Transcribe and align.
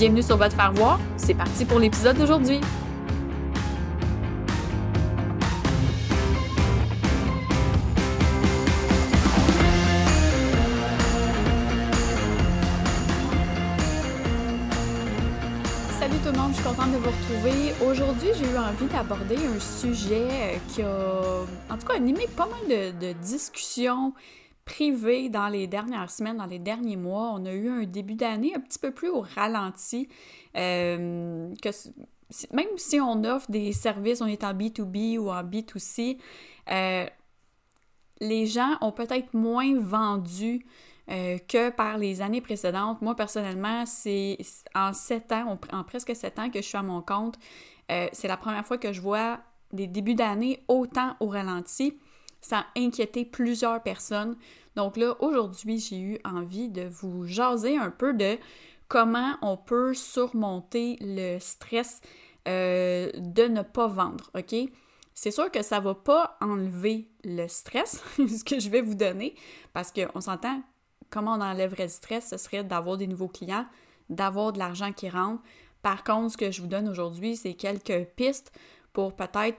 Bienvenue 0.00 0.22
sur 0.22 0.38
votre 0.38 0.56
faire 0.56 0.72
voir. 0.72 0.98
C'est 1.18 1.34
parti 1.34 1.66
pour 1.66 1.78
l'épisode 1.78 2.16
d'aujourd'hui. 2.16 2.58
Salut 15.98 16.16
tout 16.24 16.32
le 16.32 16.38
monde, 16.38 16.52
je 16.52 16.54
suis 16.54 16.64
contente 16.64 16.92
de 16.92 16.96
vous 16.96 17.10
retrouver. 17.10 17.74
Aujourd'hui, 17.84 18.28
j'ai 18.38 18.50
eu 18.50 18.56
envie 18.56 18.86
d'aborder 18.90 19.36
un 19.36 19.60
sujet 19.60 20.28
euh, 20.30 20.56
qui 20.68 20.80
a, 20.80 21.74
en 21.74 21.76
tout 21.76 21.86
cas, 21.86 21.96
animé 21.96 22.26
pas 22.38 22.46
mal 22.46 22.66
de, 22.70 23.06
de 23.06 23.12
discussions 23.20 24.14
privées 24.70 25.28
dans 25.28 25.48
les 25.48 25.66
dernières 25.66 26.10
semaines, 26.10 26.36
dans 26.36 26.46
les 26.46 26.60
derniers 26.60 26.96
mois. 26.96 27.32
On 27.34 27.44
a 27.44 27.52
eu 27.52 27.68
un 27.68 27.84
début 27.84 28.14
d'année 28.14 28.52
un 28.54 28.60
petit 28.60 28.78
peu 28.78 28.92
plus 28.92 29.08
au 29.08 29.20
ralenti. 29.20 30.08
Euh, 30.56 31.52
que, 31.60 31.68
même 32.52 32.68
si 32.76 33.00
on 33.00 33.24
offre 33.24 33.50
des 33.50 33.72
services, 33.72 34.20
on 34.20 34.26
est 34.26 34.44
en 34.44 34.54
B2B 34.54 35.18
ou 35.18 35.30
en 35.30 35.42
B2C, 35.42 36.18
euh, 36.70 37.06
les 38.20 38.46
gens 38.46 38.76
ont 38.80 38.92
peut-être 38.92 39.34
moins 39.34 39.76
vendu 39.76 40.64
euh, 41.10 41.38
que 41.48 41.70
par 41.70 41.98
les 41.98 42.22
années 42.22 42.40
précédentes. 42.40 43.02
Moi, 43.02 43.16
personnellement, 43.16 43.84
c'est 43.86 44.38
en 44.76 44.92
sept 44.92 45.32
ans, 45.32 45.58
en 45.72 45.84
presque 45.84 46.14
sept 46.14 46.38
ans 46.38 46.48
que 46.48 46.62
je 46.62 46.66
suis 46.66 46.78
à 46.78 46.82
mon 46.82 47.02
compte. 47.02 47.36
C'est 48.12 48.28
la 48.28 48.36
première 48.36 48.64
fois 48.64 48.78
que 48.78 48.92
je 48.92 49.00
vois 49.00 49.40
des 49.72 49.88
débuts 49.88 50.14
d'année 50.14 50.62
autant 50.68 51.16
au 51.18 51.26
ralenti. 51.26 51.98
Ça 52.40 52.58
a 52.60 52.66
inquiété 52.78 53.24
plusieurs 53.24 53.82
personnes. 53.82 54.36
Donc 54.80 54.96
là, 54.96 55.14
aujourd'hui, 55.20 55.78
j'ai 55.78 55.98
eu 55.98 56.18
envie 56.24 56.70
de 56.70 56.88
vous 56.88 57.26
jaser 57.26 57.76
un 57.76 57.90
peu 57.90 58.14
de 58.14 58.38
comment 58.88 59.34
on 59.42 59.58
peut 59.58 59.92
surmonter 59.92 60.96
le 61.02 61.38
stress 61.38 62.00
euh, 62.48 63.10
de 63.14 63.42
ne 63.42 63.60
pas 63.60 63.88
vendre, 63.88 64.30
OK? 64.34 64.54
C'est 65.12 65.30
sûr 65.32 65.50
que 65.50 65.60
ça 65.60 65.80
ne 65.80 65.84
va 65.84 65.94
pas 65.94 66.38
enlever 66.40 67.10
le 67.24 67.46
stress, 67.46 68.02
ce 68.16 68.42
que 68.42 68.58
je 68.58 68.70
vais 68.70 68.80
vous 68.80 68.94
donner, 68.94 69.34
parce 69.74 69.92
qu'on 69.92 70.22
s'entend, 70.22 70.62
comment 71.10 71.34
on 71.34 71.42
enlèverait 71.42 71.82
le 71.82 71.90
stress, 71.90 72.30
ce 72.30 72.38
serait 72.38 72.64
d'avoir 72.64 72.96
des 72.96 73.06
nouveaux 73.06 73.28
clients, 73.28 73.66
d'avoir 74.08 74.54
de 74.54 74.58
l'argent 74.58 74.94
qui 74.94 75.10
rentre. 75.10 75.42
Par 75.82 76.04
contre, 76.04 76.32
ce 76.32 76.36
que 76.38 76.50
je 76.50 76.62
vous 76.62 76.68
donne 76.68 76.88
aujourd'hui, 76.88 77.36
c'est 77.36 77.52
quelques 77.52 78.06
pistes 78.16 78.50
pour 78.94 79.14
peut-être 79.14 79.58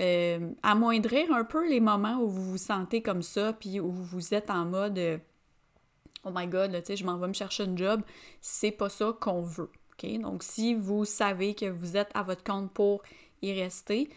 euh, 0.00 0.50
amoindrir 0.62 1.32
un 1.32 1.44
peu 1.44 1.68
les 1.68 1.80
moments 1.80 2.18
où 2.18 2.28
vous 2.28 2.50
vous 2.50 2.58
sentez 2.58 3.02
comme 3.02 3.22
ça, 3.22 3.52
puis 3.52 3.80
où 3.80 3.90
vous 3.90 4.34
êtes 4.34 4.50
en 4.50 4.66
mode 4.66 4.98
euh, 4.98 5.18
Oh 6.24 6.30
my 6.34 6.46
god, 6.46 6.78
sais, 6.84 6.96
je 6.96 7.04
m'en 7.04 7.16
vais 7.18 7.28
me 7.28 7.32
chercher 7.32 7.62
un 7.62 7.76
job. 7.76 8.02
C'est 8.40 8.72
pas 8.72 8.88
ça 8.88 9.16
qu'on 9.20 9.42
veut. 9.42 9.70
Donc, 10.20 10.42
si 10.42 10.74
vous 10.74 11.06
savez 11.06 11.54
que 11.54 11.64
vous 11.66 11.96
êtes 11.96 12.10
à 12.12 12.22
votre 12.22 12.44
compte 12.44 12.70
pour 12.72 13.02
y 13.40 13.58
rester, 13.58 14.10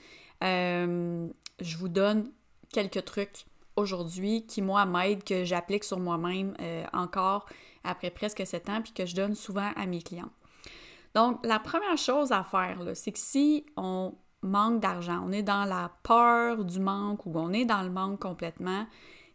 euh, 0.44 1.28
je 1.62 1.78
vous 1.78 1.88
donne 1.88 2.32
quelques 2.74 3.06
trucs 3.06 3.46
aujourd'hui 3.78 4.46
qui, 4.46 4.62
moi, 4.62 4.86
m'aident, 4.86 5.24
que 5.24 5.46
j'applique 5.46 5.86
sur 5.86 6.00
moi-même 6.00 6.54
encore 6.92 7.46
après 7.86 8.10
presque 8.10 8.46
sept 8.46 8.68
ans, 8.70 8.82
puis 8.82 8.92
que 8.92 9.06
je 9.06 9.16
donne 9.16 9.36
souvent 9.36 9.72
à 9.78 9.86
mes 9.86 10.02
clients. 10.02 10.32
Donc, 11.16 11.46
la 11.46 11.60
première 11.60 11.98
chose 11.98 12.34
à 12.34 12.44
faire, 12.44 12.78
c'est 12.94 13.14
que 13.14 13.20
si 13.20 13.66
on 13.78 14.14
manque 14.42 14.80
d'argent, 14.80 15.24
on 15.26 15.32
est 15.32 15.44
dans 15.44 15.66
la 15.66 15.92
peur 16.04 16.64
du 16.64 16.80
manque 16.80 17.26
ou 17.26 17.32
on 17.36 17.52
est 17.54 17.66
dans 17.66 17.82
le 17.82 17.90
manque 17.90 18.20
complètement, 18.20 18.86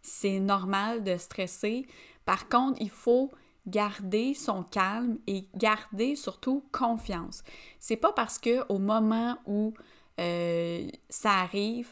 c'est 0.02 0.38
normal 0.38 1.02
de 1.02 1.16
stresser. 1.16 1.86
Par 2.24 2.48
contre, 2.48 2.80
il 2.80 2.90
faut 2.90 3.30
garder 3.66 4.34
son 4.34 4.62
calme 4.62 5.18
et 5.26 5.46
garder 5.54 6.16
surtout 6.16 6.64
confiance. 6.72 7.42
C'est 7.78 7.96
pas 7.96 8.12
parce 8.12 8.38
que 8.38 8.64
au 8.68 8.78
moment 8.78 9.38
où 9.46 9.72
euh, 10.20 10.88
ça 11.08 11.32
arrive, 11.32 11.88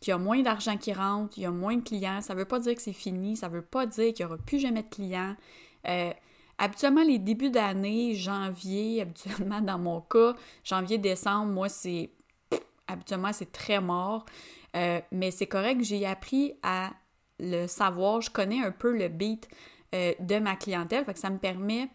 qu'il 0.00 0.10
y 0.10 0.14
a 0.14 0.18
moins 0.18 0.40
d'argent 0.42 0.76
qui 0.76 0.92
rentre, 0.92 1.38
il 1.38 1.42
y 1.42 1.46
a 1.46 1.50
moins 1.50 1.76
de 1.76 1.82
clients, 1.82 2.20
ça 2.20 2.34
veut 2.34 2.44
pas 2.44 2.58
dire 2.58 2.74
que 2.74 2.82
c'est 2.82 2.92
fini, 2.92 3.36
ça 3.36 3.48
veut 3.48 3.62
pas 3.62 3.86
dire 3.86 4.12
qu'il 4.12 4.24
y 4.24 4.26
aura 4.26 4.36
plus 4.36 4.58
jamais 4.58 4.82
de 4.82 4.88
clients. 4.88 5.34
Euh, 5.88 6.12
habituellement, 6.58 7.02
les 7.02 7.18
débuts 7.18 7.50
d'année, 7.50 8.14
janvier, 8.14 9.00
habituellement 9.02 9.60
dans 9.60 9.78
mon 9.78 10.00
cas, 10.00 10.34
janvier, 10.64 10.98
décembre, 10.98 11.52
moi, 11.52 11.68
c'est 11.68 12.10
habituellement, 12.88 13.32
c'est 13.32 13.52
très 13.52 13.80
mort. 13.80 14.26
Euh, 14.76 15.00
mais 15.10 15.30
c'est 15.30 15.46
correct, 15.46 15.82
j'ai 15.82 16.04
appris 16.06 16.54
à 16.62 16.90
le 17.38 17.66
savoir, 17.66 18.20
je 18.20 18.30
connais 18.30 18.62
un 18.62 18.70
peu 18.70 18.96
le 18.96 19.08
beat 19.08 19.48
euh, 19.94 20.12
de 20.20 20.38
ma 20.38 20.56
clientèle, 20.56 21.04
fait 21.04 21.14
que 21.14 21.18
ça 21.18 21.30
me 21.30 21.38
permet 21.38 21.88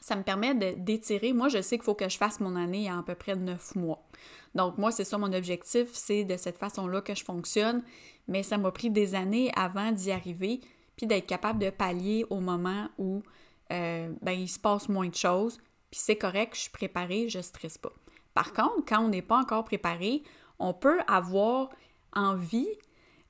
ça 0.00 0.16
me 0.16 0.22
permet 0.22 0.54
d'étirer. 0.76 1.32
Moi, 1.32 1.48
je 1.48 1.62
sais 1.62 1.76
qu'il 1.76 1.84
faut 1.84 1.94
que 1.94 2.08
je 2.08 2.16
fasse 2.16 2.40
mon 2.40 2.56
année 2.56 2.90
en 2.90 2.98
à 2.98 3.02
peu 3.02 3.14
près 3.14 3.36
neuf 3.36 3.74
mois. 3.74 4.02
Donc, 4.54 4.76
moi, 4.78 4.90
c'est 4.90 5.04
ça 5.04 5.16
mon 5.18 5.32
objectif, 5.32 5.88
c'est 5.92 6.24
de 6.24 6.36
cette 6.36 6.58
façon-là 6.58 7.00
que 7.00 7.14
je 7.14 7.24
fonctionne, 7.24 7.82
mais 8.28 8.42
ça 8.42 8.58
m'a 8.58 8.72
pris 8.72 8.90
des 8.90 9.14
années 9.14 9.52
avant 9.56 9.92
d'y 9.92 10.10
arriver, 10.10 10.60
puis 10.96 11.06
d'être 11.06 11.26
capable 11.26 11.58
de 11.58 11.70
pallier 11.70 12.26
au 12.30 12.40
moment 12.40 12.88
où 12.98 13.22
euh, 13.72 14.12
ben, 14.20 14.32
il 14.32 14.48
se 14.48 14.58
passe 14.58 14.88
moins 14.88 15.08
de 15.08 15.14
choses, 15.14 15.58
puis 15.90 16.00
c'est 16.02 16.16
correct, 16.16 16.54
je 16.54 16.62
suis 16.62 16.70
préparée, 16.70 17.28
je 17.28 17.38
ne 17.38 17.42
stresse 17.42 17.78
pas. 17.78 17.92
Par 18.34 18.52
contre, 18.52 18.84
quand 18.86 19.00
on 19.00 19.08
n'est 19.08 19.22
pas 19.22 19.38
encore 19.38 19.64
préparé, 19.64 20.22
on 20.58 20.72
peut 20.74 21.00
avoir 21.08 21.70
envie 22.14 22.68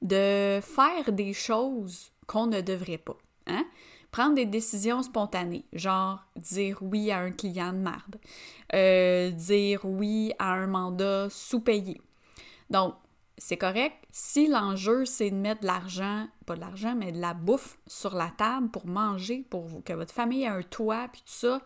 de 0.03 0.61
faire 0.63 1.13
des 1.13 1.33
choses 1.33 2.13
qu'on 2.27 2.47
ne 2.47 2.61
devrait 2.61 2.99
pas. 2.99 3.17
Hein? 3.47 3.65
Prendre 4.11 4.35
des 4.35 4.47
décisions 4.47 5.03
spontanées, 5.03 5.65
genre 5.73 6.25
dire 6.37 6.79
oui 6.81 7.11
à 7.11 7.19
un 7.21 7.31
client 7.31 7.73
de 7.73 7.79
marde, 7.79 8.17
euh, 8.75 9.31
dire 9.31 9.85
oui 9.85 10.33
à 10.39 10.53
un 10.55 10.67
mandat 10.67 11.29
sous-payé. 11.31 12.01
Donc, 12.71 12.95
c'est 13.39 13.57
correct. 13.57 13.97
Si 14.11 14.49
l'enjeu, 14.49 15.05
c'est 15.05 15.31
de 15.31 15.37
mettre 15.37 15.63
de 15.63 15.67
l'argent, 15.67 16.27
pas 16.45 16.57
de 16.57 16.61
l'argent, 16.61 16.95
mais 16.97 17.13
de 17.13 17.21
la 17.21 17.35
bouffe 17.35 17.79
sur 17.87 18.15
la 18.15 18.31
table 18.37 18.69
pour 18.69 18.87
manger, 18.87 19.47
pour 19.49 19.83
que 19.85 19.93
votre 19.93 20.13
famille 20.13 20.43
ait 20.43 20.49
un 20.49 20.63
toit, 20.63 21.09
puis 21.11 21.23
tout 21.23 21.33
ça, 21.33 21.61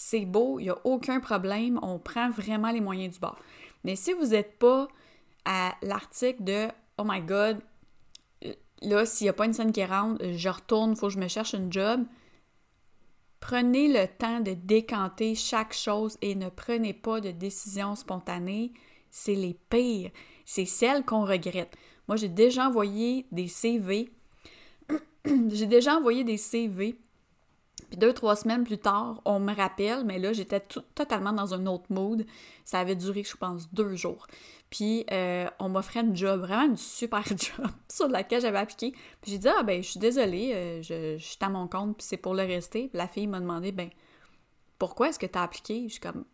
c'est 0.00 0.26
beau, 0.26 0.60
il 0.60 0.64
n'y 0.64 0.70
a 0.70 0.78
aucun 0.84 1.18
problème, 1.18 1.80
on 1.82 1.98
prend 1.98 2.30
vraiment 2.30 2.70
les 2.70 2.80
moyens 2.80 3.14
du 3.14 3.18
bord. 3.18 3.36
Mais 3.82 3.96
si 3.96 4.12
vous 4.12 4.26
n'êtes 4.26 4.56
pas 4.56 4.86
à 5.44 5.74
l'article 5.82 6.44
de 6.44 6.68
Oh 6.98 7.02
my 7.04 7.20
God, 7.20 7.58
là, 8.80 9.04
s'il 9.04 9.24
n'y 9.24 9.28
a 9.30 9.32
pas 9.32 9.46
une 9.46 9.52
scène 9.52 9.72
qui 9.72 9.84
rentre, 9.84 10.24
je 10.24 10.48
retourne, 10.48 10.92
il 10.92 10.96
faut 10.96 11.08
que 11.08 11.14
je 11.14 11.18
me 11.18 11.26
cherche 11.26 11.52
une 11.52 11.72
job. 11.72 12.04
Prenez 13.40 13.88
le 13.88 14.06
temps 14.06 14.38
de 14.38 14.52
décanter 14.52 15.34
chaque 15.34 15.74
chose 15.74 16.16
et 16.22 16.36
ne 16.36 16.48
prenez 16.48 16.92
pas 16.92 17.20
de 17.20 17.32
décisions 17.32 17.96
spontanées. 17.96 18.72
C'est 19.10 19.34
les 19.34 19.58
pires. 19.68 20.12
C'est 20.44 20.64
celles 20.64 21.04
qu'on 21.04 21.24
regrette. 21.24 21.74
Moi, 22.06 22.16
j'ai 22.16 22.28
déjà 22.28 22.68
envoyé 22.68 23.26
des 23.32 23.48
CV. 23.48 24.12
j'ai 25.24 25.66
déjà 25.66 25.96
envoyé 25.96 26.22
des 26.22 26.36
CV. 26.36 26.96
Puis 27.88 27.98
deux, 27.98 28.12
trois 28.12 28.36
semaines 28.36 28.64
plus 28.64 28.78
tard, 28.78 29.22
on 29.24 29.40
me 29.40 29.54
rappelle, 29.54 30.04
mais 30.04 30.18
là, 30.18 30.32
j'étais 30.32 30.60
totalement 30.94 31.32
dans 31.32 31.54
un 31.54 31.66
autre 31.66 31.86
mood. 31.88 32.26
Ça 32.64 32.80
avait 32.80 32.96
duré, 32.96 33.22
je 33.22 33.36
pense, 33.36 33.72
deux 33.72 33.96
jours. 33.96 34.26
Puis 34.70 35.06
euh, 35.10 35.48
on 35.58 35.70
m'offrait 35.70 36.00
un 36.00 36.14
job, 36.14 36.40
vraiment 36.40 36.66
une 36.66 36.76
super 36.76 37.24
job 37.26 37.66
sur 37.88 38.08
laquelle 38.08 38.42
j'avais 38.42 38.58
appliqué. 38.58 38.92
Puis 39.22 39.32
j'ai 39.32 39.38
dit 39.38 39.48
Ah 39.48 39.62
ben 39.62 39.82
je 39.82 39.90
suis 39.90 40.00
désolée, 40.00 40.52
euh, 40.54 40.82
je, 40.82 41.16
suis 41.18 41.38
à 41.40 41.48
mon 41.48 41.68
compte, 41.68 41.96
puis 41.96 42.06
c'est 42.06 42.18
pour 42.18 42.34
le 42.34 42.42
rester. 42.42 42.88
Puis 42.88 42.98
la 42.98 43.08
fille 43.08 43.26
m'a 43.26 43.40
demandé 43.40 43.72
Ben 43.72 43.88
pourquoi 44.78 45.08
est-ce 45.08 45.18
que 45.18 45.26
tu 45.26 45.38
as 45.38 45.42
appliqué? 45.42 45.84
Je 45.86 45.92
suis 45.92 46.00
comme 46.00 46.24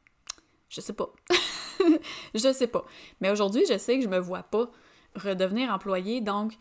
Je 0.69 0.81
sais 0.81 0.93
pas. 0.93 1.11
je 2.35 2.53
sais 2.53 2.67
pas. 2.67 2.85
Mais 3.21 3.31
aujourd'hui, 3.31 3.65
je 3.69 3.79
sais 3.79 3.99
que 3.99 4.05
je 4.05 4.09
me 4.09 4.19
vois 4.19 4.43
pas 4.43 4.69
redevenir 5.15 5.71
employé. 5.71 6.21
Donc, 6.21 6.55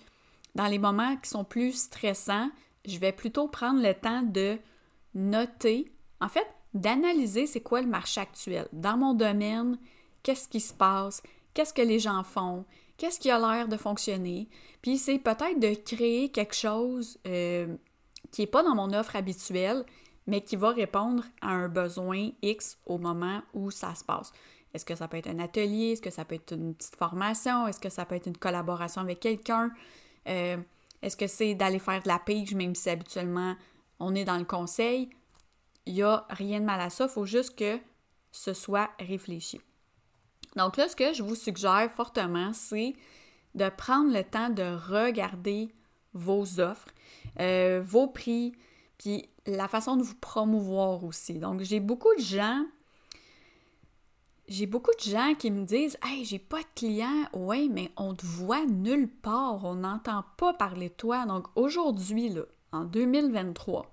dans 0.54 0.68
les 0.68 0.78
moments 0.80 1.18
qui 1.18 1.30
sont 1.30 1.44
plus 1.44 1.74
stressants, 1.74 2.52
je 2.86 3.00
vais 3.00 3.12
plutôt 3.12 3.48
prendre 3.48 3.82
le 3.82 3.94
temps 3.94 4.22
de 4.22 4.58
noter, 5.14 5.92
en 6.22 6.30
fait, 6.30 6.48
d'analyser 6.74 7.48
c'est 7.48 7.62
quoi 7.62 7.82
le 7.82 7.88
marché 7.88 8.22
actuel. 8.22 8.68
Dans 8.74 8.98
mon 8.98 9.14
domaine, 9.14 9.78
qu'est-ce 10.24 10.48
qui 10.48 10.60
se 10.60 10.74
passe, 10.74 11.22
qu'est-ce 11.54 11.74
que 11.74 11.82
les 11.82 12.00
gens 12.00 12.24
font, 12.24 12.66
qu'est-ce 12.98 13.20
qui 13.20 13.30
a 13.30 13.40
l'air 13.40 13.68
de 13.68 13.78
fonctionner? 13.78 14.50
Puis 14.82 14.98
c'est 14.98 15.20
peut-être 15.20 15.60
de 15.60 15.74
créer 15.76 16.30
quelque 16.30 16.56
chose 16.56 17.20
euh, 17.28 17.76
qui 18.32 18.42
n'est 18.42 18.48
pas 18.48 18.64
dans 18.64 18.76
mon 18.76 18.92
offre 18.94 19.16
habituelle, 19.16 19.86
mais 20.26 20.42
qui 20.42 20.56
va 20.56 20.72
répondre 20.72 21.24
à 21.42 21.50
un 21.50 21.68
besoin 21.68 22.30
X 22.42 22.78
au 22.86 22.98
moment 22.98 23.42
où 23.54 23.72
ça 23.72 23.94
se 23.96 24.04
passe. 24.04 24.32
Est-ce 24.74 24.86
que 24.86 24.96
ça 24.96 25.08
peut 25.08 25.18
être 25.18 25.30
un 25.30 25.40
atelier? 25.40 25.92
Est-ce 25.92 26.02
que 26.02 26.10
ça 26.10 26.26
peut 26.26 26.36
être 26.36 26.54
une 26.54 26.74
petite 26.74 26.96
formation? 26.96 27.68
Est-ce 27.68 27.80
que 27.80 27.90
ça 27.90 28.06
peut 28.06 28.16
être 28.16 28.28
une 28.28 28.38
collaboration 28.38 29.02
avec 29.02 29.20
quelqu'un? 29.20 29.72
Euh, 30.28 30.58
est-ce 31.02 31.18
que 31.18 31.28
c'est 31.28 31.54
d'aller 31.54 31.80
faire 31.80 32.02
de 32.02 32.08
la 32.08 32.18
page, 32.18 32.56
même 32.56 32.74
si 32.74 32.90
habituellement 32.90 33.56
on 34.04 34.16
est 34.16 34.26
dans 34.26 34.38
le 34.38 34.46
conseil? 34.46 35.10
Il 35.86 35.94
n'y 35.96 36.04
a 36.04 36.26
rien 36.30 36.60
de 36.60 36.66
mal 36.66 36.80
à 36.80 36.90
ça, 36.90 37.06
il 37.06 37.10
faut 37.10 37.26
juste 37.26 37.56
que 37.56 37.80
ce 38.32 38.54
soit 38.54 38.90
réfléchi. 39.00 39.60
Donc 40.56 40.78
là, 40.78 40.88
ce 40.88 40.96
que 40.96 41.14
je 41.14 41.24
vous 41.24 41.36
suggère 41.36 41.92
fortement, 41.92 42.54
c'est 42.54 42.96
de 43.56 43.70
prendre 43.70 44.12
le 44.12 44.24
temps 44.24 44.50
de 44.50 44.64
regarder 44.64 45.70
vos 46.14 46.60
offres, 46.60 46.90
euh, 47.40 47.82
vos 47.84 48.08
prix, 48.08 48.54
puis 48.98 49.30
la 49.46 49.68
façon 49.68 49.96
de 49.96 50.04
vous 50.04 50.16
promouvoir 50.16 51.04
aussi. 51.04 51.40
Donc, 51.40 51.62
j'ai 51.62 51.80
beaucoup 51.80 52.14
de 52.16 52.22
gens, 52.22 52.66
j'ai 54.48 54.66
beaucoup 54.66 54.92
de 54.96 55.10
gens 55.10 55.34
qui 55.38 55.52
me 55.52 55.66
disent 55.66 55.98
Hey, 56.04 56.26
j'ai 56.26 56.40
pas 56.40 56.60
de 56.60 56.68
clients. 56.76 57.26
Ouais, 57.34 57.68
mais 57.70 57.92
on 57.98 58.14
te 58.14 58.26
voit 58.26 58.66
nulle 58.66 59.10
part, 59.10 59.66
on 59.66 59.76
n'entend 59.76 60.24
pas 60.38 60.54
parler 60.54 60.90
de 60.90 60.94
toi. 60.94 61.26
Donc, 61.26 61.48
aujourd'hui, 61.56 62.30
là, 62.30 62.44
en 62.72 62.86
2023, 62.86 63.93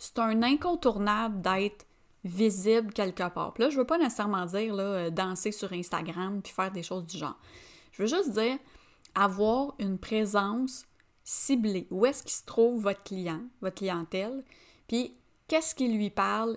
c'est 0.00 0.18
un 0.18 0.42
incontournable 0.42 1.42
d'être 1.42 1.86
visible 2.24 2.92
quelque 2.92 3.28
part. 3.28 3.52
Puis 3.52 3.64
là, 3.64 3.70
je 3.70 3.76
veux 3.76 3.84
pas 3.84 3.98
nécessairement 3.98 4.46
dire 4.46 4.74
là, 4.74 4.82
euh, 4.82 5.10
danser 5.10 5.52
sur 5.52 5.72
Instagram 5.72 6.40
puis 6.42 6.52
faire 6.52 6.72
des 6.72 6.82
choses 6.82 7.06
du 7.06 7.18
genre. 7.18 7.38
Je 7.92 8.02
veux 8.02 8.08
juste 8.08 8.30
dire 8.30 8.58
avoir 9.14 9.74
une 9.78 9.98
présence 9.98 10.86
ciblée. 11.22 11.86
Où 11.90 12.06
est-ce 12.06 12.22
qu'il 12.22 12.32
se 12.32 12.44
trouve 12.44 12.82
votre 12.82 13.02
client, 13.02 13.42
votre 13.60 13.76
clientèle, 13.76 14.42
puis 14.88 15.14
qu'est-ce 15.48 15.74
qui 15.74 15.88
lui 15.88 16.10
parle? 16.10 16.56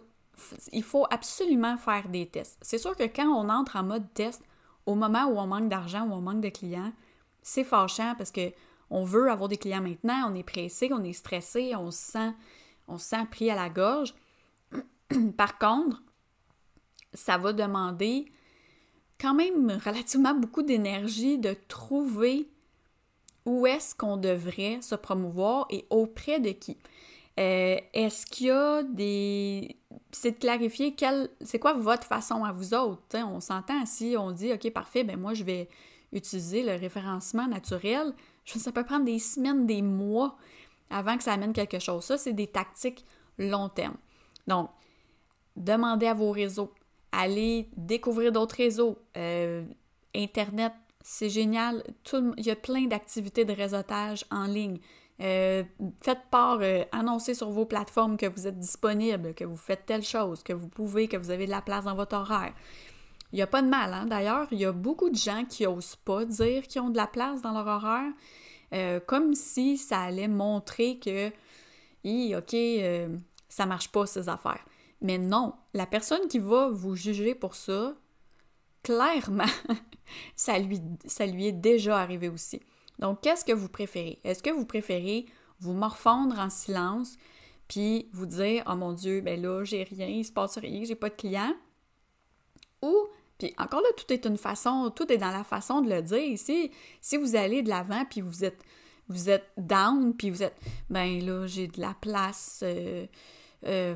Il 0.72 0.84
faut 0.84 1.06
absolument 1.12 1.78
faire 1.78 2.08
des 2.08 2.28
tests. 2.28 2.58
C'est 2.62 2.78
sûr 2.78 2.96
que 2.96 3.04
quand 3.04 3.28
on 3.28 3.50
entre 3.50 3.76
en 3.76 3.84
mode 3.84 4.14
test, 4.14 4.42
au 4.86 4.96
moment 4.96 5.26
où 5.26 5.38
on 5.38 5.48
manque 5.48 5.70
d'argent 5.70 6.08
ou 6.08 6.14
on 6.14 6.22
manque 6.22 6.42
de 6.42 6.50
clients, 6.50 6.94
c'est 7.42 7.64
fâchant 7.64 8.16
parce 8.18 8.32
que 8.32 8.52
on 8.90 9.04
veut 9.04 9.30
avoir 9.30 9.50
des 9.50 9.58
clients 9.58 9.82
maintenant, 9.82 10.32
on 10.32 10.36
est 10.36 10.44
pressé, 10.44 10.90
on 10.94 11.04
est 11.04 11.14
stressé, 11.14 11.76
on 11.76 11.92
se 11.92 12.12
sent, 12.12 12.34
on 12.88 12.98
se 12.98 13.06
sent 13.06 13.26
pris 13.32 13.50
à 13.50 13.56
la 13.56 13.70
gorge. 13.70 14.14
Par 15.38 15.58
contre, 15.58 16.02
ça 17.14 17.38
va 17.38 17.54
demander 17.54 18.32
quand 19.20 19.34
même 19.34 19.80
relativement 19.86 20.34
beaucoup 20.34 20.64
d'énergie 20.64 21.38
de 21.38 21.56
trouver 21.68 22.50
où 23.46 23.68
est-ce 23.68 23.94
qu'on 23.96 24.18
devrait 24.18 24.82
se 24.82 24.96
promouvoir 24.96 25.66
et 25.70 25.86
auprès 25.90 26.40
de 26.40 26.52
qui. 26.52 26.78
Euh, 27.40 27.78
est-ce 27.94 28.26
qu'il 28.26 28.48
y 28.48 28.52
a 28.52 28.84
des... 28.84 29.78
C'est 30.12 30.32
de 30.32 30.38
clarifier 30.38 30.94
quelle... 30.94 31.30
c'est 31.42 31.60
quoi 31.60 31.74
votre 31.74 32.06
façon 32.06 32.44
à 32.44 32.52
vous 32.52 32.74
autres. 32.74 33.02
on 33.16 33.40
s'entend 33.40 33.86
si 33.86 34.16
on 34.18 34.32
dit, 34.32 34.54
OK, 34.54 34.70
parfait, 34.72 35.04
ben 35.04 35.20
moi 35.20 35.34
je 35.34 35.44
vais 35.44 35.68
utiliser 36.12 36.64
le 36.64 36.74
référencement 36.74 37.48
naturel. 37.48 38.14
Ça 38.46 38.72
peut 38.72 38.84
prendre 38.84 39.06
des 39.06 39.20
semaines, 39.20 39.66
des 39.66 39.82
mois 39.82 40.38
avant 40.90 41.18
que 41.18 41.24
ça 41.24 41.34
amène 41.34 41.54
quelque 41.54 41.80
chose. 41.80 42.04
Ça, 42.04 42.18
c'est 42.18 42.34
des 42.34 42.48
tactiques 42.48 43.06
long 43.38 43.70
terme. 43.70 43.98
Donc, 44.48 44.70
demandez 45.56 46.08
à 46.08 46.14
vos 46.14 46.32
réseaux, 46.32 46.74
allez 47.12 47.70
découvrir 47.76 48.32
d'autres 48.32 48.56
réseaux. 48.56 48.98
Euh, 49.18 49.64
Internet, 50.16 50.74
c'est 51.02 51.30
génial. 51.30 51.84
il 52.38 52.46
y 52.46 52.52
a 52.52 52.56
plein 52.56 52.86
d'activités 52.86 53.46
de 53.46 53.54
réseautage 53.54 54.26
en 54.32 54.46
ligne. 54.46 54.80
Euh, 55.22 55.64
faites 56.02 56.30
part, 56.32 56.60
euh, 56.62 56.84
annoncez 56.92 57.34
sur 57.34 57.50
vos 57.50 57.66
plateformes 57.66 58.18
que 58.18 58.26
vous 58.26 58.48
êtes 58.48 58.60
disponible, 58.60 59.34
que 59.34 59.44
vous 59.44 59.58
faites 59.58 59.86
telle 59.86 60.04
chose, 60.04 60.42
que 60.44 60.54
vous 60.54 60.68
pouvez, 60.68 61.08
que 61.08 61.18
vous 61.18 61.30
avez 61.30 61.46
de 61.46 61.52
la 61.52 61.62
place 61.62 61.86
dans 61.86 61.96
votre 61.96 62.16
horaire. 62.16 62.54
Il 63.32 63.38
n'y 63.38 63.42
a 63.42 63.48
pas 63.48 63.62
de 63.62 63.68
mal, 63.68 63.94
hein? 63.94 64.06
D'ailleurs, 64.06 64.48
il 64.52 64.60
y 64.60 64.66
a 64.66 64.72
beaucoup 64.72 65.10
de 65.10 65.16
gens 65.16 65.46
qui 65.48 65.64
n'osent 65.64 65.96
pas 65.96 66.26
dire 66.26 66.68
qu'ils 66.68 66.82
ont 66.82 66.90
de 66.90 66.98
la 66.98 67.08
place 67.08 67.42
dans 67.42 67.52
leur 67.52 67.68
horaire, 67.68 68.12
comme 69.06 69.34
si 69.34 69.78
ça 69.78 70.02
allait 70.02 70.28
montrer 70.28 71.00
que, 71.00 71.30
ok, 72.36 73.12
ça 73.50 73.66
marche 73.66 73.90
pas 73.90 74.06
ces 74.06 74.30
affaires. 74.30 74.66
Mais 75.02 75.18
non, 75.18 75.54
la 75.74 75.86
personne 75.86 76.28
qui 76.28 76.40
va 76.40 76.70
vous 76.70 76.96
juger 76.96 77.36
pour 77.36 77.56
ça, 77.56 77.94
clairement, 78.84 79.44
ça 80.36 80.58
lui, 80.58 80.80
est 81.48 81.52
déjà 81.52 82.00
arrivé 82.00 82.30
aussi. 82.30 82.62
Donc, 83.00 83.22
qu'est-ce 83.22 83.44
que 83.44 83.52
vous 83.52 83.70
préférez? 83.70 84.20
Est-ce 84.24 84.42
que 84.42 84.50
vous 84.50 84.66
préférez 84.66 85.26
vous 85.60 85.74
morfondre 85.74 86.40
en 86.40 86.50
silence, 86.50 87.18
puis 87.68 88.10
vous 88.12 88.26
dire, 88.26 88.64
oh 88.68 88.76
mon 88.76 88.94
Dieu, 88.94 89.22
ben 89.22 89.42
là, 89.42 89.64
j'ai 89.64 89.84
rien, 89.84 90.08
il 90.08 90.26
se 90.26 90.32
passe 90.32 90.58
rien, 90.58 90.84
j'ai 90.84 90.96
pas 90.96 91.10
de 91.10 91.16
client? 91.16 91.54
Ou, 92.82 93.08
encore 93.58 93.82
là, 93.82 93.90
tout 93.98 94.12
est 94.12 94.26
une 94.26 94.38
façon, 94.38 94.92
tout 94.96 95.12
est 95.12 95.18
dans 95.18 95.32
la 95.32 95.44
façon 95.44 95.82
de 95.82 95.90
le 95.90 96.02
dire. 96.02 96.38
Si, 96.38 96.72
si 97.02 97.18
vous 97.18 97.36
allez 97.36 97.64
de 97.64 97.70
l'avant, 97.70 98.06
puis 98.10 98.22
vous 98.22 98.44
êtes, 98.44 98.60
vous 99.08 99.30
êtes 99.30 99.52
down, 99.58 100.14
puis 100.16 100.30
vous 100.30 100.44
êtes, 100.44 100.56
ben 100.90 101.24
là, 101.26 101.48
j'ai 101.48 101.68
de 101.68 101.82
la 101.82 101.96
place. 102.00 102.62
Euh, 102.64 103.06
euh, 103.66 103.96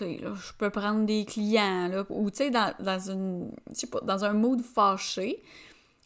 je 0.00 0.52
peux 0.58 0.70
prendre 0.70 1.04
des 1.06 1.24
clients, 1.24 1.88
là, 1.88 2.04
ou 2.08 2.30
tu 2.30 2.38
sais, 2.38 2.50
dans, 2.50 3.10
une, 3.10 3.52
dans 4.02 4.24
un 4.24 4.32
mood 4.32 4.60
fâché, 4.62 5.42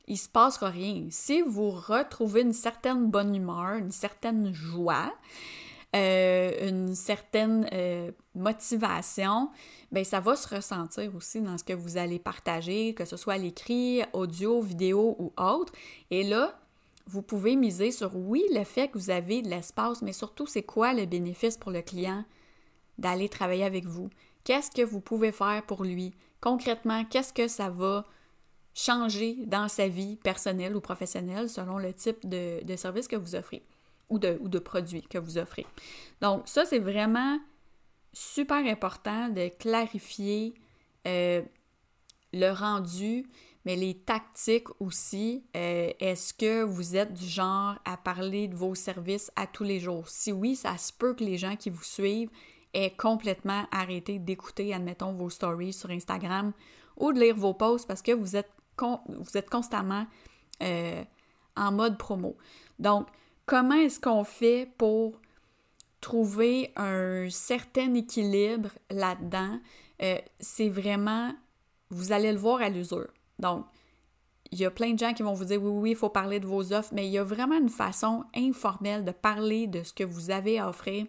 il 0.06 0.16
se 0.16 0.28
passera 0.28 0.70
rien. 0.70 1.06
Si 1.10 1.42
vous 1.42 1.70
retrouvez 1.70 2.42
une 2.42 2.52
certaine 2.52 3.10
bonne 3.10 3.34
humeur, 3.34 3.74
une 3.74 3.92
certaine 3.92 4.52
joie, 4.52 5.12
euh, 5.96 6.68
une 6.68 6.94
certaine 6.94 7.68
euh, 7.72 8.10
motivation, 8.34 9.50
ben 9.90 10.04
ça 10.04 10.20
va 10.20 10.36
se 10.36 10.54
ressentir 10.54 11.14
aussi 11.16 11.40
dans 11.40 11.56
ce 11.56 11.64
que 11.64 11.72
vous 11.72 11.96
allez 11.96 12.18
partager, 12.18 12.94
que 12.94 13.04
ce 13.04 13.16
soit 13.16 13.38
l'écrit, 13.38 14.02
audio, 14.12 14.60
vidéo 14.60 15.16
ou 15.18 15.32
autre. 15.38 15.72
Et 16.10 16.24
là, 16.24 16.58
vous 17.06 17.22
pouvez 17.22 17.56
miser 17.56 17.90
sur 17.90 18.14
oui, 18.16 18.44
le 18.54 18.64
fait 18.64 18.88
que 18.88 18.98
vous 18.98 19.10
avez 19.10 19.40
de 19.40 19.48
l'espace, 19.48 20.02
mais 20.02 20.12
surtout, 20.12 20.46
c'est 20.46 20.62
quoi 20.62 20.92
le 20.92 21.06
bénéfice 21.06 21.56
pour 21.56 21.70
le 21.70 21.80
client? 21.80 22.24
d'aller 22.98 23.28
travailler 23.28 23.64
avec 23.64 23.86
vous? 23.86 24.10
Qu'est-ce 24.44 24.70
que 24.70 24.82
vous 24.82 25.00
pouvez 25.00 25.32
faire 25.32 25.62
pour 25.66 25.84
lui? 25.84 26.14
Concrètement, 26.40 27.04
qu'est-ce 27.04 27.32
que 27.32 27.48
ça 27.48 27.70
va 27.70 28.04
changer 28.74 29.38
dans 29.46 29.68
sa 29.68 29.88
vie 29.88 30.16
personnelle 30.16 30.76
ou 30.76 30.80
professionnelle 30.80 31.48
selon 31.48 31.78
le 31.78 31.92
type 31.92 32.28
de, 32.28 32.76
service 32.76 33.08
que 33.08 33.16
vous 33.16 33.34
offrez? 33.34 33.62
Ou 34.08 34.18
de, 34.18 34.38
ou 34.40 34.48
de 34.48 34.58
produit 34.58 35.02
que 35.02 35.18
vous 35.18 35.38
offrez. 35.38 35.66
Donc, 36.20 36.42
ça, 36.46 36.64
c'est 36.64 36.78
vraiment 36.78 37.38
super 38.12 38.64
important 38.66 39.28
de 39.28 39.48
clarifier 39.48 40.54
euh, 41.06 41.42
le 42.32 42.50
rendu, 42.50 43.26
mais 43.64 43.76
les 43.76 43.94
tactiques 43.94 44.68
aussi. 44.80 45.44
Euh, 45.56 45.92
est-ce 46.00 46.34
que 46.34 46.62
vous 46.62 46.96
êtes 46.96 47.14
du 47.14 47.26
genre 47.26 47.76
à 47.84 47.96
parler 47.96 48.48
de 48.48 48.54
vos 48.54 48.74
services 48.74 49.30
à 49.36 49.46
tous 49.46 49.64
les 49.64 49.80
jours? 49.80 50.08
Si 50.08 50.32
oui, 50.32 50.56
ça 50.56 50.76
se 50.78 50.92
peut 50.92 51.14
que 51.14 51.24
les 51.24 51.38
gens 51.38 51.56
qui 51.56 51.70
vous 51.70 51.84
suivent 51.84 52.30
est 52.74 52.96
complètement 52.96 53.66
arrêté 53.70 54.18
d'écouter, 54.18 54.74
admettons, 54.74 55.12
vos 55.12 55.30
stories 55.30 55.72
sur 55.72 55.90
Instagram 55.90 56.52
ou 56.96 57.12
de 57.12 57.20
lire 57.20 57.36
vos 57.36 57.54
posts 57.54 57.86
parce 57.86 58.02
que 58.02 58.12
vous 58.12 58.36
êtes, 58.36 58.50
vous 58.80 59.36
êtes 59.36 59.48
constamment 59.48 60.06
euh, 60.62 61.02
en 61.56 61.72
mode 61.72 61.98
promo. 61.98 62.36
Donc, 62.78 63.08
comment 63.48 63.74
est-ce 63.74 63.98
qu'on 63.98 64.22
fait 64.22 64.70
pour 64.76 65.14
trouver 66.00 66.70
un 66.76 67.28
certain 67.30 67.94
équilibre 67.94 68.68
là-dedans? 68.90 69.58
Euh, 70.02 70.18
c'est 70.38 70.68
vraiment, 70.68 71.32
vous 71.90 72.12
allez 72.12 72.30
le 72.30 72.38
voir 72.38 72.60
à 72.60 72.68
l'usure. 72.68 73.08
Donc, 73.40 73.64
il 74.52 74.60
y 74.60 74.64
a 74.64 74.70
plein 74.70 74.92
de 74.92 74.98
gens 74.98 75.14
qui 75.14 75.22
vont 75.22 75.32
vous 75.32 75.46
dire 75.46 75.62
oui, 75.62 75.70
oui, 75.70 75.90
il 75.90 75.96
faut 75.96 76.10
parler 76.10 76.40
de 76.40 76.46
vos 76.46 76.72
offres, 76.72 76.90
mais 76.92 77.06
il 77.06 77.10
y 77.10 77.18
a 77.18 77.24
vraiment 77.24 77.58
une 77.58 77.70
façon 77.70 78.24
informelle 78.36 79.04
de 79.04 79.10
parler 79.10 79.66
de 79.66 79.82
ce 79.82 79.92
que 79.92 80.04
vous 80.04 80.30
avez 80.30 80.58
à 80.60 80.68
offrir 80.68 81.06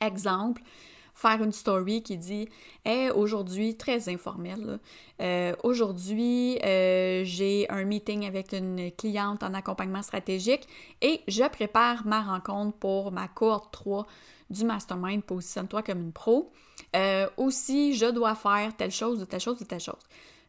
Exemple, 0.00 0.62
faire 1.16 1.42
une 1.42 1.52
story 1.52 2.02
qui 2.02 2.16
dit 2.16 2.48
Hey, 2.84 3.10
aujourd'hui, 3.10 3.76
très 3.76 4.08
informel, 4.08 4.78
euh, 5.20 5.56
aujourd'hui, 5.64 6.58
euh, 6.62 7.22
j'ai 7.24 7.68
un 7.70 7.84
meeting 7.84 8.26
avec 8.26 8.52
une 8.52 8.92
cliente 8.92 9.42
en 9.42 9.54
accompagnement 9.54 10.02
stratégique 10.02 10.68
et 11.00 11.22
je 11.26 11.48
prépare 11.48 12.06
ma 12.06 12.22
rencontre 12.22 12.76
pour 12.76 13.10
ma 13.10 13.26
cohorte 13.26 13.72
3 13.72 14.06
du 14.50 14.64
mastermind 14.64 15.24
Positionne-toi 15.24 15.82
comme 15.82 16.02
une 16.02 16.12
pro. 16.12 16.52
Euh, 16.94 17.26
aussi, 17.36 17.94
je 17.94 18.06
dois 18.06 18.34
faire 18.34 18.76
telle 18.76 18.92
chose, 18.92 19.22
ou 19.22 19.24
telle 19.24 19.40
chose, 19.40 19.60
ou 19.60 19.64
telle 19.64 19.80
chose. 19.80 19.94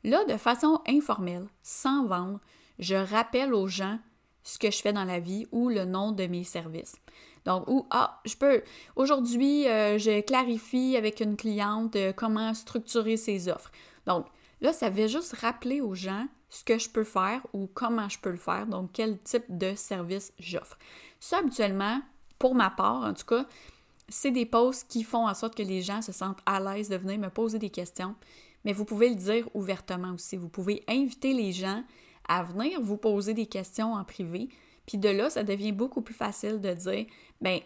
Là, 0.04 0.24
de 0.26 0.38
façon 0.38 0.82
informelle, 0.88 1.48
sans 1.64 2.06
vendre, 2.06 2.40
je 2.78 2.96
rappelle 2.96 3.54
aux 3.54 3.68
gens 3.68 3.98
ce 4.44 4.60
que 4.60 4.70
je 4.70 4.82
fais 4.82 4.94
dans 4.94 5.04
la 5.04 5.20
vie 5.20 5.48
ou 5.52 5.70
le 5.70 5.86
nom 5.86 6.12
de 6.12 6.26
mes 6.28 6.44
services. 6.44 6.96
Donc, 7.48 7.64
ou, 7.68 7.88
ah, 7.92 8.20
je 8.26 8.36
peux, 8.36 8.62
aujourd'hui, 8.98 9.70
euh, 9.70 9.98
je 9.98 10.20
clarifie 10.20 10.98
avec 10.98 11.22
une 11.22 11.38
cliente 11.38 11.96
euh, 11.96 12.12
comment 12.12 12.54
structurer 12.54 13.16
ses 13.16 13.48
offres. 13.48 13.72
Donc, 14.06 14.26
là, 14.60 14.74
ça 14.74 14.90
veut 14.90 15.08
juste 15.08 15.34
rappeler 15.38 15.80
aux 15.80 15.96
gens 15.96 16.28
ce 16.50 16.66
que 16.66 16.78
je 16.78 16.90
peux 16.90 17.06
faire 17.06 17.42
ou 17.54 17.70
comment 17.74 18.10
je 18.10 18.20
peux 18.20 18.32
le 18.32 18.38
faire, 18.38 18.68
donc 18.68 18.90
quel 18.92 19.18
type 19.20 19.46
de 19.48 19.76
service 19.76 20.34
j'offre. 20.40 20.78
Ça, 21.22 21.38
habituellement, 21.38 22.02
pour 22.38 22.54
ma 22.54 22.70
part, 22.70 23.04
en 23.04 23.14
tout 23.14 23.26
cas, 23.26 23.46
c'est 24.10 24.32
des 24.32 24.46
posts 24.46 24.90
qui 24.90 25.04
font 25.04 25.26
en 25.26 25.34
sorte 25.34 25.56
que 25.56 25.64
les 25.64 25.82
gens 25.82 26.02
se 26.02 26.12
sentent 26.12 26.42
à 26.46 26.60
l'aise 26.60 26.90
de 26.90 26.98
venir 26.98 27.18
me 27.18 27.30
poser 27.30 27.60
des 27.60 27.70
questions, 27.70 28.16
mais 28.66 28.74
vous 28.74 28.84
pouvez 28.84 29.08
le 29.08 29.16
dire 29.16 29.48
ouvertement 29.54 30.12
aussi. 30.12 30.36
Vous 30.36 30.50
pouvez 30.50 30.84
inviter 30.90 31.34
les 31.34 31.54
gens 31.54 31.82
à 32.28 32.44
venir 32.44 32.82
vous 32.82 32.98
poser 32.98 33.34
des 33.34 33.46
questions 33.46 33.94
en 33.94 34.04
privé, 34.04 34.50
puis 34.88 34.98
de 34.98 35.10
là, 35.10 35.30
ça 35.30 35.44
devient 35.44 35.74
beaucoup 35.74 36.02
plus 36.02 36.16
facile 36.16 36.60
de 36.60 36.74
dire, 36.74 37.06
ben, 37.42 37.60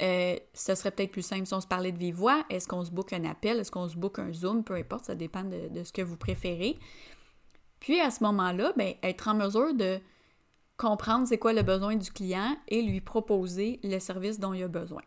euh, 0.00 0.36
ce 0.54 0.74
serait 0.76 0.92
peut-être 0.92 1.10
plus 1.10 1.26
simple 1.26 1.44
si 1.44 1.52
on 1.52 1.60
se 1.60 1.66
parlait 1.66 1.90
de 1.90 1.98
vive 1.98 2.14
voix. 2.14 2.44
Est-ce 2.48 2.68
qu'on 2.68 2.84
se 2.84 2.92
book 2.92 3.12
un 3.12 3.24
appel? 3.24 3.58
Est-ce 3.58 3.72
qu'on 3.72 3.88
se 3.88 3.96
book 3.96 4.20
un 4.20 4.32
Zoom? 4.32 4.62
Peu 4.62 4.74
importe, 4.74 5.06
ça 5.06 5.16
dépend 5.16 5.42
de, 5.42 5.82
ce 5.82 5.92
que 5.92 6.02
vous 6.02 6.16
préférez. 6.16 6.78
Puis 7.80 8.00
à 8.00 8.10
ce 8.12 8.22
moment-là, 8.22 8.72
ben, 8.76 8.94
être 9.02 9.26
en 9.26 9.34
mesure 9.34 9.74
de 9.74 9.98
comprendre 10.76 11.26
c'est 11.26 11.38
quoi 11.38 11.52
le 11.52 11.62
besoin 11.62 11.96
du 11.96 12.12
client 12.12 12.56
et 12.68 12.80
lui 12.80 13.00
proposer 13.00 13.80
le 13.82 13.98
service 13.98 14.38
dont 14.38 14.54
il 14.54 14.62
a 14.62 14.68
besoin. 14.68 15.02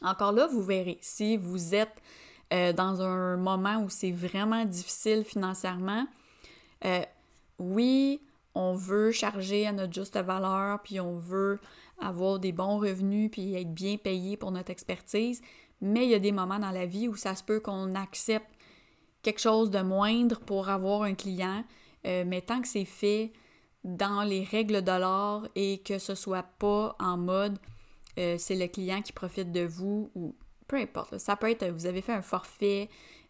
Encore 0.00 0.30
là, 0.30 0.46
vous 0.46 0.62
verrez, 0.62 0.98
si 1.00 1.36
vous 1.36 1.74
êtes 1.74 2.00
euh, 2.52 2.72
dans 2.72 3.02
un 3.02 3.36
moment 3.36 3.82
où 3.82 3.90
c'est 3.90 4.12
vraiment 4.12 4.64
difficile 4.64 5.24
financièrement, 5.24 6.06
euh, 6.84 7.02
oui, 7.58 8.22
on 8.58 8.74
veut 8.74 9.12
charger 9.12 9.68
à 9.68 9.72
notre 9.72 9.92
juste 9.92 10.16
valeur, 10.16 10.82
puis 10.82 10.98
on 10.98 11.16
veut 11.16 11.60
avoir 12.00 12.40
des 12.40 12.50
bons 12.50 12.78
revenus, 12.78 13.30
puis 13.30 13.54
être 13.54 13.72
bien 13.72 13.96
payé 13.96 14.36
pour 14.36 14.50
notre 14.50 14.70
expertise, 14.70 15.40
mais 15.80 16.04
il 16.04 16.10
y 16.10 16.14
a 16.14 16.18
des 16.18 16.32
moments 16.32 16.58
dans 16.58 16.72
la 16.72 16.84
vie 16.84 17.06
où 17.06 17.14
ça 17.14 17.36
se 17.36 17.44
peut 17.44 17.60
qu'on 17.60 17.94
accepte 17.94 18.50
quelque 19.22 19.40
chose 19.40 19.70
de 19.70 19.80
moindre 19.80 20.40
pour 20.40 20.68
avoir 20.70 21.02
un 21.02 21.14
client, 21.14 21.64
euh, 22.04 22.24
mais 22.26 22.40
tant 22.40 22.60
que 22.60 22.66
c'est 22.66 22.84
fait 22.84 23.32
dans 23.84 24.22
les 24.24 24.42
règles 24.42 24.82
de 24.82 24.90
l'art 24.90 25.46
et 25.54 25.78
que 25.78 26.00
ce 26.00 26.16
soit 26.16 26.46
pas 26.58 26.96
en 26.98 27.16
mode 27.16 27.58
euh, 28.18 28.34
c'est 28.38 28.56
le 28.56 28.66
client 28.66 29.02
qui 29.02 29.12
profite 29.12 29.52
de 29.52 29.64
vous 29.64 30.10
ou 30.16 30.34
peu 30.66 30.76
importe. 30.76 31.18
Ça 31.18 31.36
peut 31.36 31.48
être 31.48 31.64
vous 31.68 31.86
avez 31.86 32.02
fait 32.02 32.12
un 32.12 32.22
forfait, 32.22 32.88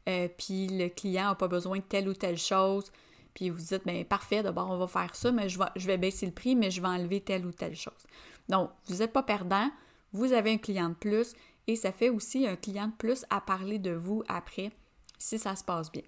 euh, 0.08 0.26
puis 0.38 0.68
le 0.68 0.88
client 0.88 1.24
n'a 1.24 1.34
pas 1.34 1.48
besoin 1.48 1.76
de 1.76 1.82
telle 1.82 2.08
ou 2.08 2.14
telle 2.14 2.38
chose, 2.38 2.90
puis 3.38 3.50
vous 3.50 3.62
dites 3.62 3.82
ben 3.86 4.04
parfait, 4.04 4.42
d'abord 4.42 4.68
on 4.68 4.78
va 4.78 4.88
faire 4.88 5.14
ça, 5.14 5.30
mais 5.30 5.48
je 5.48 5.60
vais, 5.60 5.66
je 5.76 5.86
vais 5.86 5.96
baisser 5.96 6.26
le 6.26 6.32
prix, 6.32 6.56
mais 6.56 6.72
je 6.72 6.80
vais 6.80 6.88
enlever 6.88 7.20
telle 7.20 7.46
ou 7.46 7.52
telle 7.52 7.76
chose. 7.76 8.04
Donc, 8.48 8.70
vous 8.86 8.96
n'êtes 8.96 9.12
pas 9.12 9.22
perdant, 9.22 9.70
vous 10.12 10.32
avez 10.32 10.54
un 10.54 10.58
client 10.58 10.88
de 10.88 10.94
plus 10.94 11.34
et 11.68 11.76
ça 11.76 11.92
fait 11.92 12.08
aussi 12.08 12.48
un 12.48 12.56
client 12.56 12.88
de 12.88 12.94
plus 12.94 13.24
à 13.30 13.40
parler 13.40 13.78
de 13.78 13.92
vous 13.92 14.24
après 14.26 14.72
si 15.18 15.38
ça 15.38 15.54
se 15.54 15.62
passe 15.62 15.92
bien. 15.92 16.02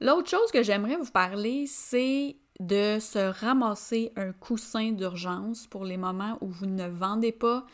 L'autre 0.00 0.30
chose 0.30 0.50
que 0.50 0.62
j'aimerais 0.62 0.96
vous 0.96 1.10
parler, 1.10 1.66
c'est 1.66 2.36
de 2.58 2.98
se 2.98 3.18
ramasser 3.18 4.10
un 4.16 4.32
coussin 4.32 4.92
d'urgence 4.92 5.66
pour 5.66 5.84
les 5.84 5.98
moments 5.98 6.38
où 6.40 6.48
vous 6.48 6.66
ne 6.66 6.88
vendez 6.88 7.32
pas. 7.32 7.66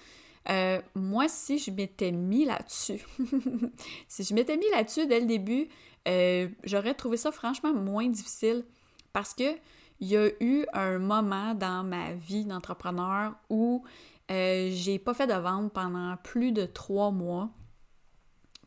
Euh, 0.49 0.81
moi, 0.97 1.29
si 1.29 1.59
je 1.59 1.71
m'étais 1.71 2.11
mis 2.11 2.45
là-dessus, 2.45 3.05
si 4.09 4.25
je 4.25 4.35
m'étais 4.35 4.57
mis 4.57 4.69
là-dessus 4.73 5.07
dès 5.07 5.21
le 5.21 5.27
début, 5.27 5.69
euh, 6.07 6.49
j'aurais 6.65 6.95
trouvé 6.95 7.17
ça 7.17 7.33
franchement 7.33 7.73
moins 7.73 8.09
difficile 8.09 8.65
parce 9.13 9.35
que 9.35 9.57
il 10.01 10.09
y 10.09 10.17
a 10.17 10.29
eu 10.41 10.67
un 10.75 10.99
moment 10.99 11.55
dans 11.55 11.83
ma 11.83 12.13
vie 12.13 12.45
d'entrepreneur 12.45 13.33
où 13.49 13.83
euh, 14.31 14.69
j'ai 14.73 14.99
pas 14.99 15.15
fait 15.15 15.27
de 15.27 15.35
vente 15.35 15.73
pendant 15.73 16.17
plus 16.23 16.53
de 16.53 16.67
trois 16.67 17.11
mois 17.11 17.49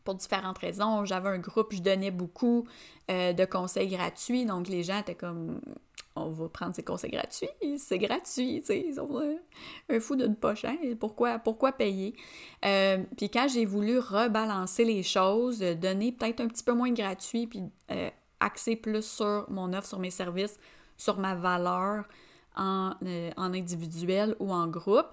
pour 0.03 0.15
différentes 0.15 0.57
raisons. 0.57 1.05
J'avais 1.05 1.29
un 1.29 1.37
groupe, 1.37 1.73
je 1.73 1.81
donnais 1.81 2.11
beaucoup 2.11 2.67
euh, 3.11 3.33
de 3.33 3.45
conseils 3.45 3.89
gratuits, 3.89 4.45
donc 4.45 4.67
les 4.67 4.83
gens 4.83 4.99
étaient 4.99 5.15
comme 5.15 5.61
on 6.19 6.31
va 6.31 6.49
prendre 6.49 6.75
ces 6.75 6.83
conseils 6.83 7.11
gratuits, 7.11 7.49
c'est 7.77 7.97
gratuit, 7.97 8.63
ils 8.69 8.99
ont 8.99 9.21
un 9.89 9.99
fou 9.99 10.15
d'une 10.15 10.35
poche, 10.35 10.65
hein? 10.65 10.77
pourquoi, 10.99 11.39
pourquoi 11.39 11.71
payer? 11.71 12.15
Euh, 12.65 13.03
puis 13.17 13.29
quand 13.29 13.47
j'ai 13.47 13.65
voulu 13.65 13.99
rebalancer 13.99 14.85
les 14.85 15.03
choses, 15.03 15.59
donner 15.59 16.11
peut-être 16.11 16.41
un 16.41 16.47
petit 16.47 16.63
peu 16.63 16.73
moins 16.73 16.91
de 16.91 16.95
gratuit, 16.95 17.47
puis 17.47 17.63
euh, 17.91 18.09
axer 18.39 18.75
plus 18.75 19.05
sur 19.05 19.45
mon 19.49 19.73
offre, 19.73 19.87
sur 19.87 19.99
mes 19.99 20.11
services, 20.11 20.59
sur 20.97 21.17
ma 21.17 21.35
valeur 21.35 22.05
en, 22.55 22.91
en 23.37 23.53
individuel 23.53 24.35
ou 24.39 24.51
en 24.51 24.67
groupe, 24.67 25.07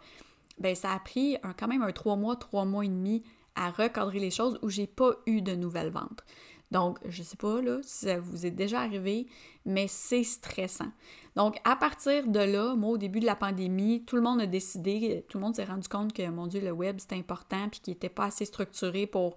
ben 0.58 0.74
ça 0.74 0.92
a 0.92 0.98
pris 0.98 1.36
quand 1.58 1.68
même 1.68 1.82
un 1.82 1.92
trois 1.92 2.16
mois, 2.16 2.36
trois 2.36 2.64
mois 2.64 2.84
et 2.84 2.88
demi 2.88 3.22
à 3.56 3.70
recadrer 3.70 4.20
les 4.20 4.30
choses 4.30 4.58
où 4.62 4.68
j'ai 4.68 4.86
pas 4.86 5.12
eu 5.26 5.42
de 5.42 5.54
nouvelles 5.54 5.90
ventes. 5.90 6.24
Donc, 6.70 6.98
je 7.08 7.22
sais 7.22 7.36
pas 7.36 7.60
là 7.60 7.78
si 7.82 8.06
ça 8.06 8.18
vous 8.18 8.44
est 8.44 8.50
déjà 8.50 8.80
arrivé, 8.80 9.26
mais 9.64 9.86
c'est 9.88 10.24
stressant. 10.24 10.90
Donc, 11.36 11.60
à 11.64 11.76
partir 11.76 12.26
de 12.26 12.40
là, 12.40 12.74
moi, 12.74 12.90
au 12.90 12.98
début 12.98 13.20
de 13.20 13.26
la 13.26 13.36
pandémie, 13.36 14.04
tout 14.04 14.16
le 14.16 14.22
monde 14.22 14.40
a 14.40 14.46
décidé, 14.46 15.24
tout 15.28 15.38
le 15.38 15.44
monde 15.44 15.54
s'est 15.54 15.64
rendu 15.64 15.88
compte 15.88 16.12
que, 16.12 16.28
mon 16.28 16.46
Dieu, 16.46 16.60
le 16.60 16.72
web, 16.72 16.96
c'était 16.98 17.16
important, 17.16 17.68
puis 17.68 17.80
qu'il 17.80 17.92
n'était 17.92 18.08
pas 18.08 18.24
assez 18.24 18.44
structuré 18.44 19.06
pour 19.06 19.34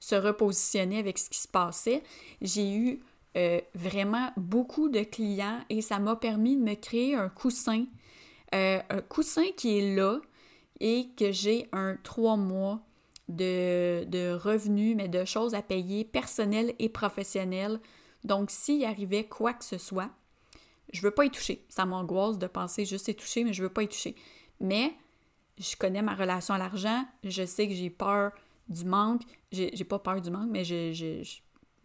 se 0.00 0.14
repositionner 0.14 0.98
avec 0.98 1.18
ce 1.18 1.30
qui 1.30 1.38
se 1.38 1.48
passait. 1.48 2.02
J'ai 2.40 2.74
eu 2.74 3.00
euh, 3.36 3.60
vraiment 3.74 4.32
beaucoup 4.36 4.88
de 4.88 5.00
clients 5.00 5.60
et 5.68 5.82
ça 5.82 5.98
m'a 5.98 6.16
permis 6.16 6.56
de 6.56 6.62
me 6.62 6.74
créer 6.74 7.14
un 7.14 7.28
coussin, 7.28 7.84
euh, 8.54 8.80
un 8.88 9.00
coussin 9.02 9.44
qui 9.56 9.78
est 9.78 9.94
là 9.94 10.20
et 10.80 11.10
que 11.16 11.30
j'ai 11.30 11.68
un 11.72 11.96
trois 12.02 12.36
mois 12.36 12.80
de, 13.30 14.34
revenus, 14.34 14.96
mais 14.96 15.08
de 15.08 15.24
choses 15.24 15.54
à 15.54 15.62
payer 15.62 16.04
personnelles 16.04 16.74
et 16.78 16.88
professionnelles. 16.88 17.80
Donc, 18.24 18.50
s'il 18.50 18.84
arrivait 18.84 19.24
quoi 19.24 19.52
que 19.54 19.64
ce 19.64 19.78
soit, 19.78 20.10
je 20.92 21.02
veux 21.02 21.10
pas 21.10 21.24
y 21.24 21.30
toucher. 21.30 21.64
Ça 21.68 21.86
m'angoisse 21.86 22.38
de 22.38 22.46
penser 22.46 22.84
juste 22.84 23.08
y 23.08 23.14
toucher, 23.14 23.44
mais 23.44 23.52
je 23.52 23.62
veux 23.62 23.68
pas 23.68 23.82
y 23.82 23.88
toucher. 23.88 24.14
Mais 24.60 24.92
je 25.58 25.76
connais 25.76 26.02
ma 26.02 26.14
relation 26.14 26.54
à 26.54 26.58
l'argent, 26.58 27.04
je 27.24 27.44
sais 27.44 27.68
que 27.68 27.74
j'ai 27.74 27.90
peur 27.90 28.32
du 28.68 28.84
manque. 28.84 29.22
J'ai 29.52 29.84
pas 29.84 29.98
peur 29.98 30.20
du 30.20 30.30
manque, 30.30 30.48
mais 30.50 30.64
je. 30.64 31.22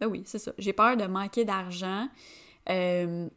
ben 0.00 0.06
oui, 0.06 0.22
c'est 0.26 0.38
ça. 0.38 0.52
J'ai 0.58 0.72
peur 0.72 0.96
de 0.96 1.04
manquer 1.06 1.44
d'argent. 1.44 2.08
Euh, 2.68 3.28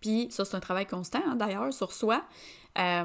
puis 0.00 0.28
ça, 0.30 0.44
c'est 0.44 0.54
un 0.54 0.60
travail 0.60 0.86
constant, 0.86 1.22
hein, 1.26 1.36
d'ailleurs, 1.36 1.72
sur 1.72 1.92
soi. 1.92 2.24
Euh, 2.78 3.04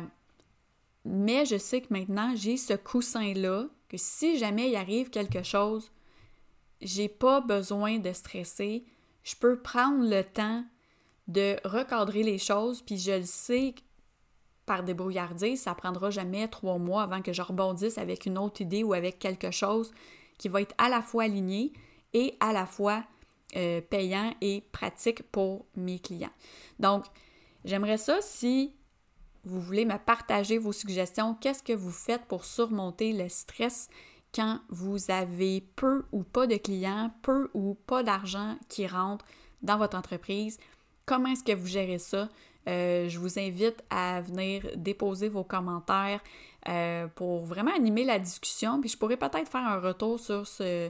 mais 1.06 1.46
je 1.46 1.58
sais 1.58 1.82
que 1.82 1.88
maintenant, 1.92 2.34
j'ai 2.36 2.58
ce 2.58 2.74
coussin-là 2.74 3.66
que 3.90 3.98
si 3.98 4.38
jamais 4.38 4.70
il 4.70 4.76
arrive 4.76 5.10
quelque 5.10 5.44
chose, 5.44 5.92
j'ai 6.82 7.10
pas 7.10 7.42
besoin 7.42 7.98
de 7.98 8.14
stresser. 8.14 8.86
Je 9.24 9.36
peux 9.36 9.60
prendre 9.60 10.08
le 10.08 10.24
temps 10.24 10.64
de 11.28 11.58
recadrer 11.68 12.24
les 12.24 12.38
choses, 12.38 12.82
puis 12.82 12.98
je 12.98 13.12
le 13.12 13.26
sais 13.26 13.76
par 14.66 14.84
débrouillardise, 14.84 15.62
ça 15.62 15.74
prendra 15.74 16.12
jamais 16.12 16.48
trois 16.48 16.78
mois 16.78 17.02
avant 17.02 17.24
que 17.24 17.34
je 17.34 17.42
rebondisse 17.42 17.98
avec 17.98 18.28
une 18.28 18.38
autre 18.38 18.62
idée 18.62 18.84
ou 18.84 18.94
avec 18.94 19.18
quelque 19.18 19.50
chose 19.50 19.92
qui 20.38 20.48
va 20.48 20.62
être 20.62 20.76
à 20.78 20.90
la 20.90 21.02
fois 21.02 21.24
aligné 21.24 21.74
et 22.14 22.36
à 22.40 22.54
la 22.54 22.68
fois 22.68 23.04
euh, 23.56 23.82
payant 23.82 24.32
et 24.42 24.64
pratique 24.72 25.24
pour 25.32 25.66
mes 25.76 25.98
clients. 25.98 26.30
Donc, 26.78 27.06
j'aimerais 27.66 27.98
ça 27.98 28.20
si 28.22 28.76
vous 29.46 29.60
voulez 29.62 29.86
me 29.86 29.98
partager 29.98 30.58
vos 30.58 30.74
suggestions. 30.74 31.36
Qu'est-ce 31.36 31.64
que 31.64 31.74
vous 31.74 31.92
faites 31.92 32.26
pour 32.26 32.46
surmonter 32.46 33.14
le 33.14 33.30
stress 33.30 33.90
quand 34.34 34.60
vous 34.70 35.10
avez 35.10 35.62
peu 35.76 36.06
ou 36.12 36.24
pas 36.24 36.48
de 36.48 36.58
clients, 36.58 37.12
peu 37.22 37.50
ou 37.54 37.76
pas 37.88 38.04
d'argent 38.04 38.58
qui 38.68 38.86
rentre 38.88 39.26
dans 39.62 39.78
votre 39.78 39.98
entreprise? 39.98 40.60
Comment 41.06 41.30
est-ce 41.30 41.44
que 41.44 41.54
vous 41.54 41.68
gérez 41.68 42.00
ça? 42.00 42.30
Euh, 42.68 43.10
je 43.10 43.18
vous 43.18 43.40
invite 43.40 43.84
à 43.90 44.22
venir 44.22 44.68
déposer 44.76 45.30
vos 45.30 45.44
commentaires 45.44 46.22
euh, 46.68 47.08
pour 47.16 47.46
vraiment 47.46 47.74
animer 47.74 48.04
la 48.04 48.20
discussion. 48.20 48.80
Puis 48.82 48.90
je 48.90 48.98
pourrais 48.98 49.18
peut-être 49.18 49.50
faire 49.50 49.66
un 49.66 49.80
retour 49.80 50.20
sur 50.20 50.46
ce, 50.46 50.90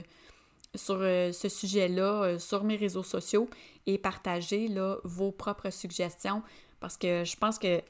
sur 0.74 0.98
euh, 1.00 1.32
ce 1.32 1.48
sujet-là 1.48 2.38
sur 2.38 2.64
mes 2.64 2.76
réseaux 2.76 3.04
sociaux 3.04 3.48
et 3.86 3.96
partager 3.96 4.68
là, 4.68 4.98
vos 5.04 5.30
propres 5.30 5.70
suggestions 5.70 6.42
parce 6.80 6.96
que 6.96 7.24
je 7.24 7.36
pense 7.36 7.58
que 7.58 7.80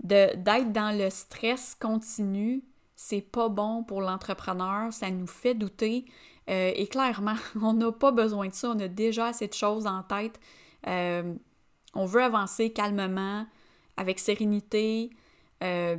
d'être 0.00 0.72
dans 0.72 0.96
le 0.96 1.10
stress 1.10 1.76
continu, 1.80 2.62
c'est 2.94 3.20
pas 3.20 3.48
bon 3.48 3.82
pour 3.84 4.00
l'entrepreneur, 4.00 4.92
ça 4.92 5.10
nous 5.10 5.26
fait 5.26 5.54
douter. 5.54 6.06
Euh, 6.48 6.72
et 6.74 6.86
clairement, 6.86 7.36
on 7.62 7.72
n'a 7.72 7.92
pas 7.92 8.12
besoin 8.12 8.48
de 8.48 8.54
ça, 8.54 8.70
on 8.70 8.78
a 8.80 8.88
déjà 8.88 9.26
assez 9.26 9.48
de 9.48 9.54
choses 9.54 9.86
en 9.86 10.02
tête. 10.02 10.38
Euh, 10.86 11.34
on 11.94 12.06
veut 12.06 12.22
avancer 12.22 12.72
calmement, 12.72 13.46
avec 13.96 14.18
sérénité. 14.18 15.10
Euh, 15.62 15.96